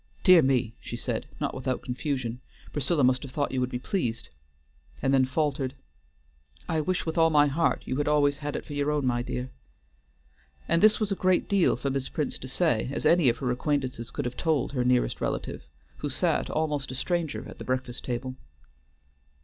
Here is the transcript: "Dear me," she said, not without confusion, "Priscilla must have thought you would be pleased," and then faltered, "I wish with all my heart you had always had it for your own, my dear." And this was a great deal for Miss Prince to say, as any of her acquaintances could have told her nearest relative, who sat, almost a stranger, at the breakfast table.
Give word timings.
"Dear 0.23 0.41
me," 0.41 0.73
she 0.79 0.97
said, 0.97 1.27
not 1.39 1.53
without 1.53 1.83
confusion, 1.83 2.41
"Priscilla 2.73 3.03
must 3.03 3.21
have 3.21 3.31
thought 3.31 3.51
you 3.51 3.59
would 3.61 3.69
be 3.69 3.77
pleased," 3.77 4.29
and 4.99 5.13
then 5.13 5.25
faltered, 5.25 5.75
"I 6.67 6.81
wish 6.81 7.05
with 7.05 7.19
all 7.19 7.29
my 7.29 7.45
heart 7.45 7.83
you 7.85 7.97
had 7.97 8.07
always 8.07 8.37
had 8.37 8.55
it 8.55 8.65
for 8.65 8.73
your 8.73 8.89
own, 8.89 9.05
my 9.05 9.21
dear." 9.21 9.51
And 10.67 10.81
this 10.81 10.99
was 10.99 11.11
a 11.11 11.15
great 11.15 11.47
deal 11.47 11.75
for 11.75 11.91
Miss 11.91 12.09
Prince 12.09 12.39
to 12.39 12.47
say, 12.47 12.89
as 12.91 13.05
any 13.05 13.29
of 13.29 13.37
her 13.37 13.51
acquaintances 13.51 14.09
could 14.09 14.25
have 14.25 14.35
told 14.37 14.71
her 14.71 14.83
nearest 14.83 15.21
relative, 15.21 15.67
who 15.97 16.09
sat, 16.09 16.49
almost 16.49 16.91
a 16.91 16.95
stranger, 16.95 17.47
at 17.47 17.59
the 17.59 17.63
breakfast 17.63 18.03
table. 18.03 18.33